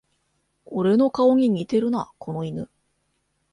[0.65, 2.71] 俺の顔に似てるな、この犬